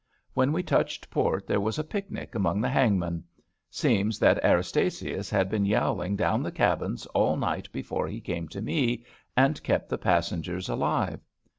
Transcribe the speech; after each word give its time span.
When 0.33 0.51
we 0.51 0.63
touched 0.63 1.11
port 1.11 1.45
there 1.45 1.59
was 1.61 1.77
a 1.77 1.83
picnic 1.83 2.33
among 2.33 2.59
the 2.59 2.69
hangmen. 2.71 3.23
Seems 3.69 4.17
that 4.17 4.43
Eras 4.43 4.71
tasius 4.71 5.29
had 5.29 5.47
been 5.47 5.63
yowling 5.63 6.15
down 6.15 6.41
the 6.41 6.51
cabins 6.51 7.05
all 7.13 7.37
night 7.37 7.71
before 7.71 8.07
he 8.07 8.19
came 8.19 8.47
to 8.47 8.63
me, 8.63 9.05
and 9.37 9.61
kept 9.61 9.89
the 9.89 9.99
passengers 9.99 10.69
alive. 10.69 11.19